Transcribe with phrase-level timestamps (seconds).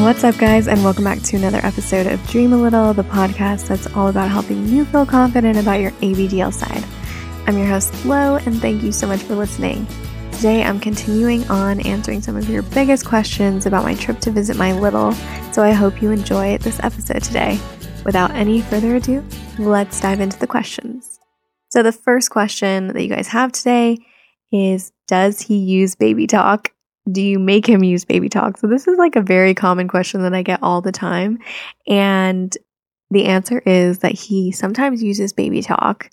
[0.00, 3.66] What's up, guys, and welcome back to another episode of Dream a Little, the podcast
[3.66, 6.84] that's all about helping you feel confident about your ABDL side.
[7.46, 9.86] I'm your host, Flo, and thank you so much for listening.
[10.32, 14.58] Today, I'm continuing on answering some of your biggest questions about my trip to visit
[14.58, 15.12] my little,
[15.50, 17.58] so I hope you enjoy this episode today.
[18.04, 19.24] Without any further ado,
[19.58, 21.18] let's dive into the questions.
[21.70, 23.96] So, the first question that you guys have today
[24.52, 26.75] is Does he use baby talk?
[27.10, 28.58] Do you make him use baby talk?
[28.58, 31.38] So, this is like a very common question that I get all the time.
[31.86, 32.56] And
[33.10, 36.10] the answer is that he sometimes uses baby talk.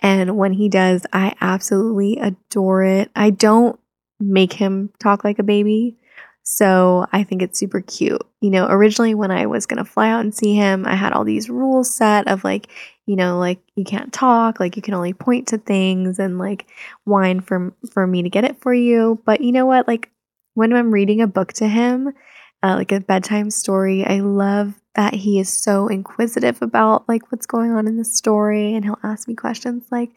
[0.00, 3.10] And when he does, I absolutely adore it.
[3.16, 3.78] I don't
[4.20, 5.96] make him talk like a baby.
[6.42, 8.20] So I think it's super cute.
[8.42, 11.14] You know, originally when I was going to fly out and see him, I had
[11.14, 12.70] all these rules set of like,
[13.06, 16.66] you know, like you can't talk, like you can only point to things and like
[17.04, 19.22] whine for for me to get it for you.
[19.24, 19.88] But you know what?
[19.88, 20.10] Like
[20.54, 22.08] when I'm reading a book to him,
[22.62, 27.46] uh, like a bedtime story, I love that he is so inquisitive about like what's
[27.46, 30.10] going on in the story and he'll ask me questions like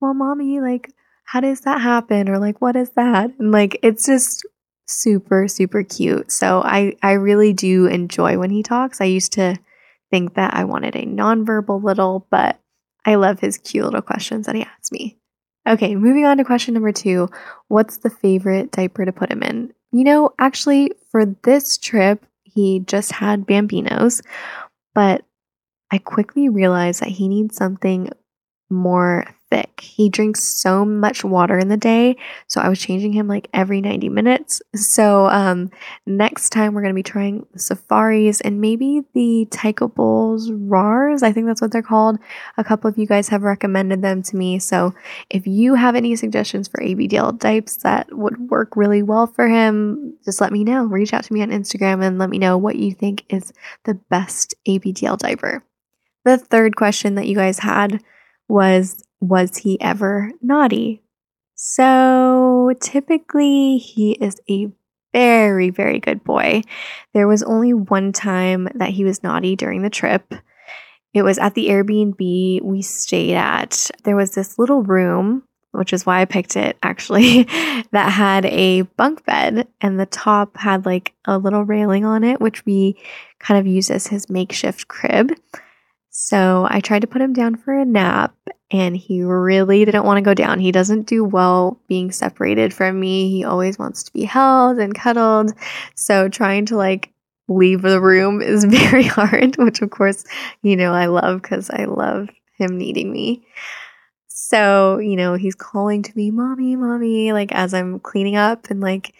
[0.00, 0.92] well mommy like
[1.24, 2.28] how does that happen?
[2.28, 3.30] or like what is that?
[3.40, 4.46] And like it's just
[4.86, 6.30] super super cute.
[6.30, 9.00] So i i really do enjoy when he talks.
[9.00, 9.58] I used to
[10.14, 12.60] think that i wanted a nonverbal little but
[13.04, 15.18] i love his cute little questions that he asks me
[15.66, 17.28] okay moving on to question number two.
[17.68, 19.72] What's the favorite diaper to put him in?
[19.92, 24.22] You know actually for this trip he just had Bambinos,
[24.94, 25.24] but
[25.90, 28.10] I quickly realized that he needs something
[28.70, 29.80] more thick.
[29.80, 33.80] He drinks so much water in the day, so I was changing him like every
[33.80, 34.62] 90 minutes.
[34.74, 35.70] So um
[36.06, 41.22] next time we're going to be trying the safaris and maybe the Tykables Rawrs.
[41.22, 42.18] I think that's what they're called.
[42.56, 44.58] A couple of you guys have recommended them to me.
[44.58, 44.94] So
[45.30, 50.16] if you have any suggestions for ABDL diapers that would work really well for him,
[50.24, 50.84] just let me know.
[50.84, 53.52] Reach out to me on Instagram and let me know what you think is
[53.84, 55.64] the best ABDL diaper.
[56.24, 58.02] The third question that you guys had
[58.48, 61.02] was was he ever naughty?
[61.54, 64.68] So typically, he is a
[65.12, 66.62] very, very good boy.
[67.14, 70.34] There was only one time that he was naughty during the trip.
[71.14, 73.90] It was at the Airbnb we stayed at.
[74.02, 77.44] There was this little room, which is why I picked it actually,
[77.92, 82.40] that had a bunk bed, and the top had like a little railing on it,
[82.40, 82.96] which we
[83.38, 85.32] kind of used as his makeshift crib.
[86.10, 88.34] So I tried to put him down for a nap
[88.70, 90.58] and he really didn't want to go down.
[90.58, 93.30] He doesn't do well being separated from me.
[93.30, 95.52] He always wants to be held and cuddled.
[95.94, 97.12] So trying to like
[97.48, 100.24] leave the room is very hard, which of course,
[100.62, 103.46] you know, I love because I love him needing me.
[104.28, 108.80] So, you know, he's calling to me, mommy, mommy, like as I'm cleaning up and
[108.80, 109.14] like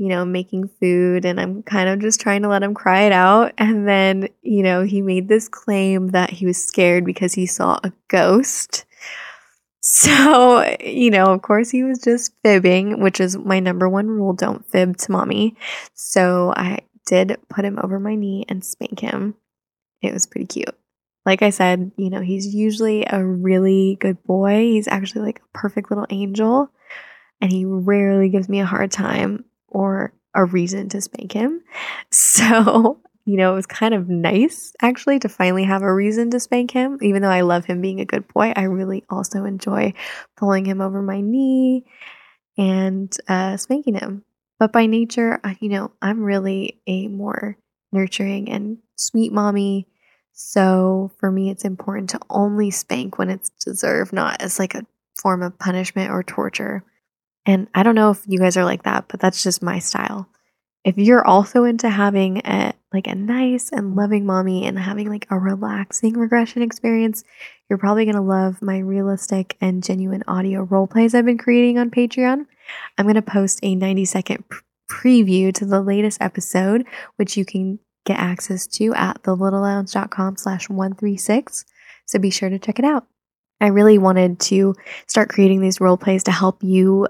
[0.00, 3.12] you know, making food and I'm kind of just trying to let him cry it
[3.12, 3.52] out.
[3.58, 7.78] And then, you know, he made this claim that he was scared because he saw
[7.84, 8.86] a ghost.
[9.80, 14.34] So, you know, of course, he was just fibbing, which is my number one rule
[14.34, 15.56] don't fib to mommy.
[15.94, 19.34] So I did put him over my knee and spank him.
[20.02, 20.74] It was pretty cute.
[21.26, 24.60] Like I said, you know, he's usually a really good boy.
[24.60, 26.70] He's actually like a perfect little angel,
[27.40, 31.62] and he rarely gives me a hard time or a reason to spank him.
[32.10, 36.40] So, you know, it was kind of nice actually to finally have a reason to
[36.40, 36.98] spank him.
[37.00, 39.94] Even though I love him being a good boy, I really also enjoy
[40.36, 41.84] pulling him over my knee
[42.58, 44.24] and uh, spanking him.
[44.58, 47.56] But by nature, you know, I'm really a more
[47.92, 49.86] nurturing and sweet mommy.
[50.32, 54.84] So for me, it's important to only spank when it's deserved, not as like a
[55.22, 56.82] form of punishment or torture.
[57.46, 60.28] And I don't know if you guys are like that, but that's just my style.
[60.84, 65.26] If you're also into having a like a nice and loving mommy and having like
[65.30, 67.22] a relaxing regression experience,
[67.68, 71.78] you're probably going to love my realistic and genuine audio role plays I've been creating
[71.78, 72.46] on Patreon.
[72.98, 74.44] I'm going to post a 90 second
[74.90, 76.84] preview to the latest episode,
[77.16, 81.64] which you can get access to at thelittlelounge.com slash 136.
[82.06, 83.06] So be sure to check it out.
[83.60, 84.74] I really wanted to
[85.06, 87.06] start creating these role plays to help you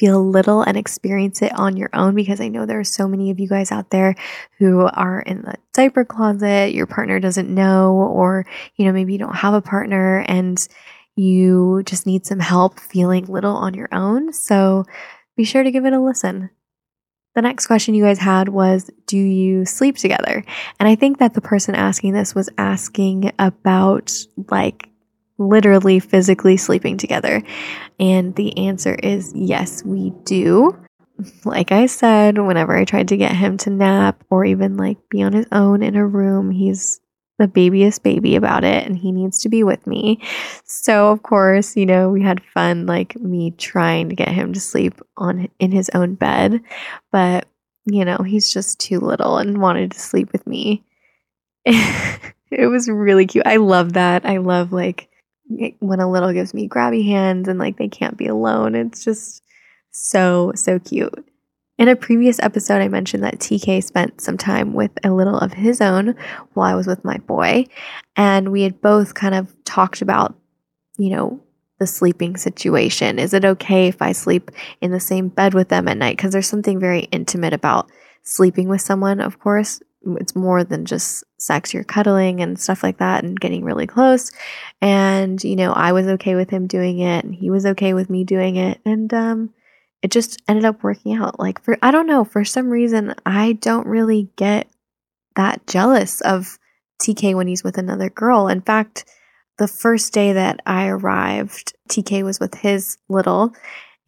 [0.00, 3.30] feel little and experience it on your own because I know there are so many
[3.30, 4.14] of you guys out there
[4.58, 9.18] who are in the diaper closet, your partner doesn't know, or, you know, maybe you
[9.18, 10.66] don't have a partner and
[11.16, 14.32] you just need some help feeling little on your own.
[14.32, 14.84] So
[15.36, 16.48] be sure to give it a listen.
[17.34, 20.42] The next question you guys had was Do you sleep together?
[20.78, 24.12] And I think that the person asking this was asking about
[24.50, 24.89] like
[25.40, 27.42] literally physically sleeping together?
[27.98, 30.78] And the answer is yes, we do.
[31.44, 35.22] like I said, whenever I tried to get him to nap or even like be
[35.22, 37.00] on his own in a room, he's
[37.40, 40.20] the babyest baby about it and he needs to be with me.
[40.64, 44.60] So of course, you know, we had fun like me trying to get him to
[44.60, 46.60] sleep on in his own bed,
[47.10, 47.48] but
[47.86, 50.84] you know, he's just too little and wanted to sleep with me.
[51.64, 53.46] it was really cute.
[53.46, 54.26] I love that.
[54.26, 55.09] I love like
[55.80, 58.74] when a little gives me grabby hands and like they can't be alone.
[58.74, 59.42] It's just
[59.90, 61.26] so so cute.
[61.78, 65.54] In a previous episode, I mentioned that TK spent some time with a little of
[65.54, 66.14] his own
[66.52, 67.64] while I was with my boy.
[68.16, 70.34] And we had both kind of talked about,
[70.98, 71.40] you know,
[71.78, 73.18] the sleeping situation.
[73.18, 74.50] Is it okay if I sleep
[74.82, 76.18] in the same bed with them at night?
[76.18, 77.90] Because there's something very intimate about
[78.22, 79.80] sleeping with someone, of course.
[80.02, 84.30] It's more than just sex, you're cuddling and stuff like that and getting really close.
[84.80, 88.08] And, you know, I was okay with him doing it and he was okay with
[88.08, 88.80] me doing it.
[88.84, 89.54] And, um,
[90.02, 91.38] it just ended up working out.
[91.38, 94.68] Like for I don't know, for some reason I don't really get
[95.36, 96.58] that jealous of
[97.02, 98.48] TK when he's with another girl.
[98.48, 99.04] In fact,
[99.58, 103.52] the first day that I arrived, TK was with his little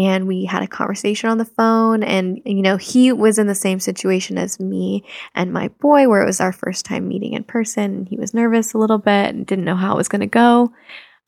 [0.00, 3.54] and we had a conversation on the phone and you know, he was in the
[3.54, 5.04] same situation as me
[5.34, 8.32] and my boy where it was our first time meeting in person and he was
[8.32, 10.72] nervous a little bit and didn't know how it was going to go.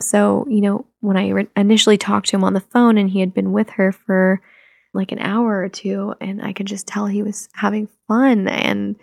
[0.00, 3.20] So, you know, when I re- initially talked to him on the phone and he
[3.20, 4.40] had been with her for
[4.94, 8.96] like an hour or two and I could just tell he was having fun and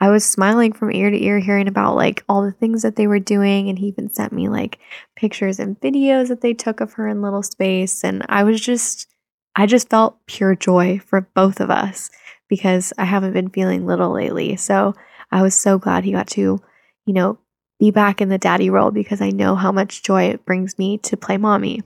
[0.00, 3.06] I was smiling from ear to ear hearing about like all the things that they
[3.06, 4.78] were doing and he even sent me like
[5.16, 9.13] pictures and videos that they took of her in little space and I was just
[9.56, 12.10] I just felt pure joy for both of us
[12.48, 14.56] because I haven't been feeling little lately.
[14.56, 14.94] So
[15.30, 16.60] I was so glad he got to,
[17.06, 17.38] you know,
[17.78, 20.98] be back in the daddy role because I know how much joy it brings me
[20.98, 21.82] to play mommy.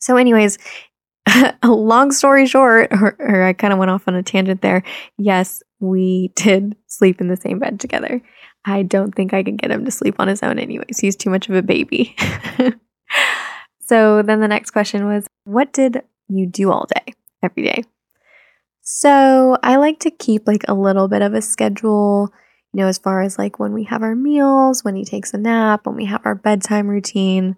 [0.00, 0.58] So, anyways,
[1.62, 4.82] a long story short, or, or I kind of went off on a tangent there.
[5.18, 8.22] Yes, we did sleep in the same bed together.
[8.64, 10.98] I don't think I can get him to sleep on his own, anyways.
[11.00, 12.14] He's too much of a baby.
[13.80, 16.02] so then the next question was What did
[16.36, 17.84] you do all day, every day?
[18.82, 22.32] So I like to keep like a little bit of a schedule,
[22.72, 25.38] you know, as far as like when we have our meals, when he takes a
[25.38, 27.56] nap, when we have our bedtime routine.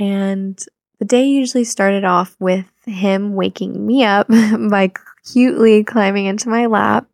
[0.00, 0.58] And
[0.98, 4.28] the day usually started off with him waking me up
[4.70, 4.92] by
[5.24, 7.06] cutely climbing into my lap.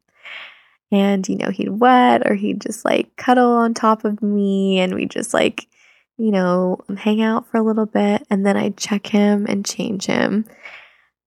[0.91, 4.95] And, you know, he'd wet or he'd just like cuddle on top of me and
[4.95, 5.67] we just like,
[6.17, 8.25] you know, hang out for a little bit.
[8.31, 10.47] And then I'd check him and change him.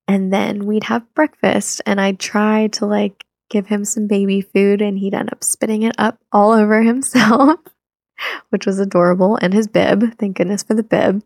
[0.08, 4.82] And then we'd have breakfast and I'd try to like give him some baby food
[4.82, 7.60] and he'd end up spitting it up all over himself,
[8.50, 10.18] which was adorable, and his bib.
[10.18, 11.24] Thank goodness for the bib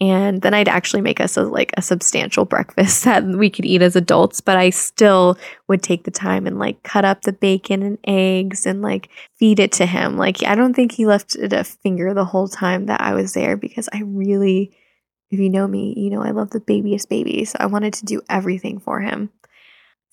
[0.00, 3.82] and then I'd actually make us a, like a substantial breakfast that we could eat
[3.82, 5.38] as adults, but I still
[5.68, 9.60] would take the time and like cut up the bacon and eggs and like feed
[9.60, 10.16] it to him.
[10.16, 13.56] Like I don't think he lifted a finger the whole time that I was there
[13.56, 14.72] because I really
[15.30, 18.04] if you know me, you know I love the babyest baby, so I wanted to
[18.04, 19.30] do everything for him.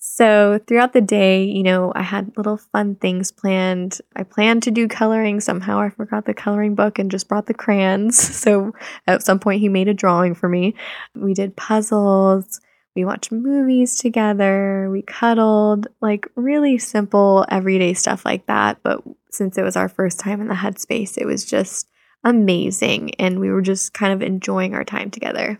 [0.00, 4.00] So throughout the day, you know, I had little fun things planned.
[4.14, 5.40] I planned to do coloring.
[5.40, 8.16] Somehow I forgot the coloring book and just brought the crayons.
[8.38, 8.72] So
[9.06, 10.74] at some point, he made a drawing for me.
[11.14, 12.60] We did puzzles.
[12.94, 14.88] We watched movies together.
[14.90, 18.78] We cuddled, like really simple, everyday stuff like that.
[18.82, 21.88] But since it was our first time in the headspace, it was just
[22.24, 23.14] amazing.
[23.16, 25.58] And we were just kind of enjoying our time together.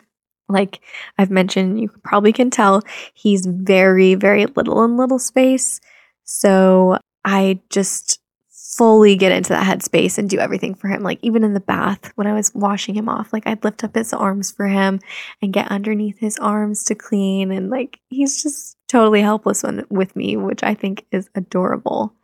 [0.48, 0.80] Like
[1.18, 2.82] I've mentioned, you probably can tell
[3.14, 5.80] he's very, very little in little space.
[6.24, 11.02] So I just fully get into that headspace and do everything for him.
[11.02, 13.94] Like even in the bath when I was washing him off, like I'd lift up
[13.94, 15.00] his arms for him
[15.42, 17.50] and get underneath his arms to clean.
[17.50, 22.14] And like he's just totally helpless when, with me, which I think is adorable.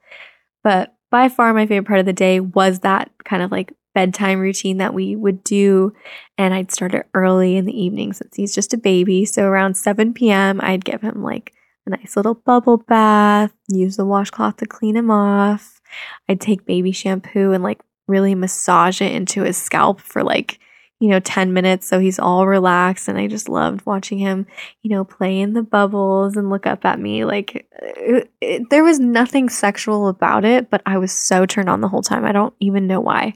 [0.63, 4.41] But by far my favorite part of the day was that kind of like bedtime
[4.41, 5.95] routine that we would do.
[6.37, 9.25] And I'd start it early in the evening since he's just a baby.
[9.25, 11.55] So around 7 p.m., I'd give him like
[11.87, 15.81] a nice little bubble bath, use the washcloth to clean him off.
[16.29, 20.59] I'd take baby shampoo and like really massage it into his scalp for like,
[21.01, 23.09] you know, 10 minutes so he's all relaxed.
[23.09, 24.47] And I just loved watching him,
[24.83, 27.25] you know, play in the bubbles and look up at me.
[27.25, 31.81] Like, it, it, there was nothing sexual about it, but I was so turned on
[31.81, 32.25] the whole time.
[32.25, 33.35] I don't even know why.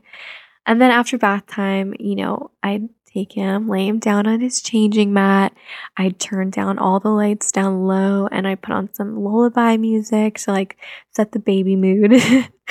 [0.69, 4.61] And then after bath time, you know, I'd take him, lay him down on his
[4.61, 5.55] changing mat.
[5.97, 10.37] I'd turn down all the lights down low and I put on some lullaby music
[10.41, 10.77] to like
[11.17, 12.13] set the baby mood.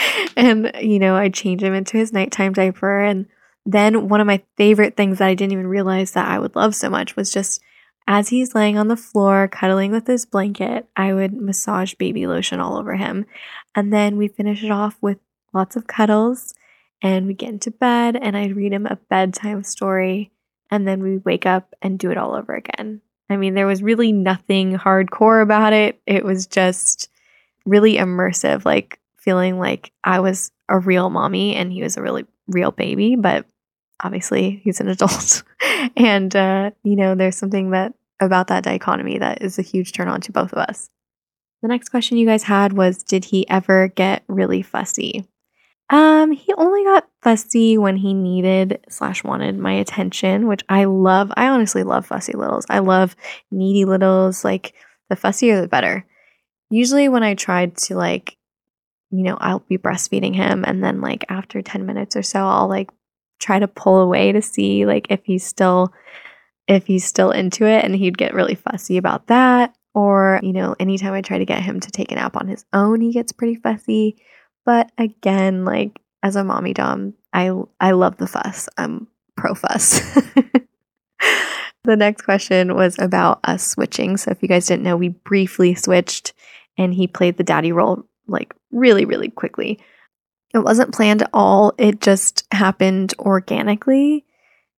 [0.37, 3.03] and, you know, I'd change him into his nighttime diaper.
[3.03, 3.25] And
[3.65, 6.75] then one of my favorite things that I didn't even realize that I would love
[6.75, 7.61] so much was just
[8.07, 12.59] As he's laying on the floor, cuddling with his blanket, I would massage baby lotion
[12.59, 13.25] all over him.
[13.73, 15.17] And then we finish it off with
[15.51, 16.53] lots of cuddles
[17.01, 20.31] and we get into bed and I'd read him a bedtime story
[20.69, 23.01] and then we wake up and do it all over again.
[23.29, 26.01] I mean, there was really nothing hardcore about it.
[26.05, 27.09] It was just
[27.65, 32.25] really immersive, like feeling like I was a real mommy and he was a really
[32.47, 33.45] real baby, but
[33.99, 35.43] obviously he's an adult.
[35.95, 40.07] and, uh, you know, there's something that about that dichotomy that is a huge turn
[40.07, 40.89] on to both of us.
[41.61, 45.25] The next question you guys had was Did he ever get really fussy?
[45.89, 51.31] Um, he only got fussy when he needed slash wanted my attention, which I love.
[51.37, 52.65] I honestly love fussy littles.
[52.69, 53.15] I love
[53.51, 54.43] needy littles.
[54.43, 54.73] Like
[55.09, 56.05] the fussier the better.
[56.69, 58.37] Usually when I tried to like,
[59.11, 62.67] you know, I'll be breastfeeding him and then like after 10 minutes or so, I'll
[62.67, 62.89] like
[63.39, 65.93] try to pull away to see like if he's still
[66.67, 69.73] if he's still into it and he'd get really fussy about that.
[69.93, 72.65] Or, you know, anytime I try to get him to take a nap on his
[72.73, 74.17] own, he gets pretty fussy.
[74.67, 78.67] But again, like as a mommy dom, I I love the fuss.
[78.77, 79.07] I'm
[79.37, 79.99] pro fuss.
[81.85, 84.17] the next question was about us switching.
[84.17, 86.33] So if you guys didn't know, we briefly switched
[86.77, 89.79] and he played the daddy role like really really quickly.
[90.53, 91.71] It wasn't planned at all.
[91.77, 94.25] It just happened organically.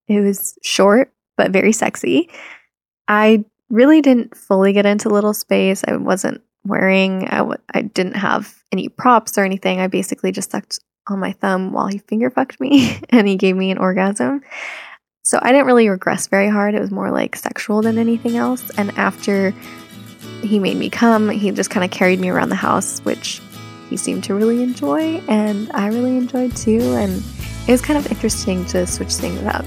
[0.07, 2.29] It was short but very sexy.
[3.07, 5.83] I really didn't fully get into Little Space.
[5.87, 9.79] I wasn't wearing, I w- I didn't have any props or anything.
[9.79, 13.55] I basically just sucked on my thumb while he finger fucked me and he gave
[13.55, 14.41] me an orgasm.
[15.23, 16.75] So I didn't really regress very hard.
[16.75, 18.69] It was more like sexual than anything else.
[18.77, 19.51] And after
[20.41, 23.41] he made me come, he just kind of carried me around the house, which
[23.89, 25.21] he seemed to really enjoy.
[25.27, 26.79] And I really enjoyed too.
[26.95, 27.23] And
[27.67, 29.65] it was kind of interesting to switch things up.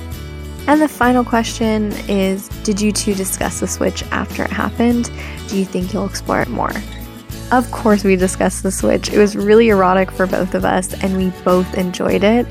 [0.68, 5.10] And the final question is Did you two discuss the Switch after it happened?
[5.48, 6.72] Do you think you'll explore it more?
[7.50, 9.12] Of course, we discussed the Switch.
[9.12, 12.46] It was really erotic for both of us, and we both enjoyed it.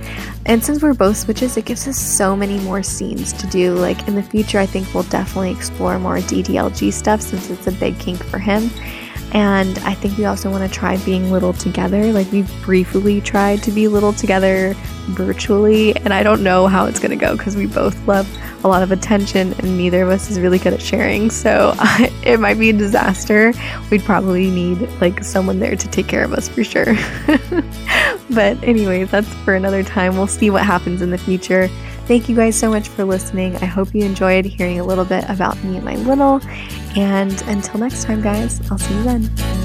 [0.45, 3.73] And since we're both Switches, it gives us so many more scenes to do.
[3.73, 7.71] Like in the future, I think we'll definitely explore more DDLG stuff since it's a
[7.71, 8.69] big kink for him.
[9.33, 12.11] And I think we also want to try being little together.
[12.11, 14.73] Like we briefly tried to be little together
[15.11, 18.27] virtually, and I don't know how it's going to go because we both love
[18.63, 21.29] a lot of attention and neither of us is really good at sharing.
[21.29, 21.73] So
[22.23, 23.53] it might be a disaster.
[23.89, 26.85] We'd probably need like someone there to take care of us for sure.
[28.29, 30.15] but anyway, that's for another time.
[30.15, 31.69] We'll see what happens in the future.
[32.05, 33.55] Thank you guys so much for listening.
[33.57, 36.41] I hope you enjoyed hearing a little bit about me and my little.
[36.95, 39.60] And until next time, guys, I'll see you then.